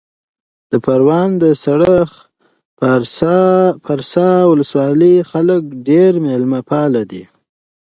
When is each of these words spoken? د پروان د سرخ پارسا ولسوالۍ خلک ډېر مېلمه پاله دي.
د 0.71 0.73
پروان 0.85 1.29
د 1.41 1.43
سرخ 1.63 2.09
پارسا 3.87 4.29
ولسوالۍ 4.51 5.15
خلک 5.31 5.61
ډېر 5.87 6.11
مېلمه 6.25 6.61
پاله 6.69 7.03
دي. 7.11 7.23